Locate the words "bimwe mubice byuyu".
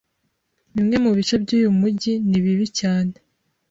0.75-1.69